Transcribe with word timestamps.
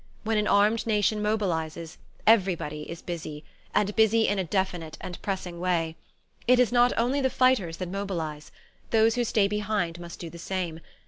When 0.23 0.39
an 0.39 0.47
armed 0.47 0.87
nation 0.87 1.21
mobilizes, 1.21 1.97
everybody 2.25 2.89
is 2.89 3.03
busy, 3.03 3.43
and 3.75 3.95
busy 3.95 4.27
in 4.27 4.39
a 4.39 4.43
definite 4.43 4.97
and 4.99 5.21
pressing 5.21 5.59
way. 5.59 5.95
It 6.47 6.57
is 6.59 6.71
not 6.71 6.91
only 6.97 7.21
the 7.21 7.29
fighters 7.29 7.77
that 7.77 7.87
mobilize: 7.89 8.51
those 8.89 9.13
who 9.13 9.23
stay 9.23 9.47
behind 9.47 9.99
must 9.99 10.17
do 10.17 10.31
the 10.31 10.39
same. 10.39 10.79